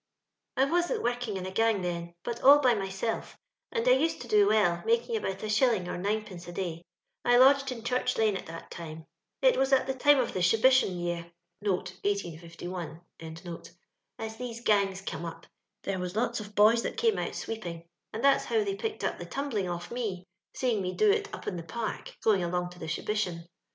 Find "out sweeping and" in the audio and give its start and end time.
17.27-18.23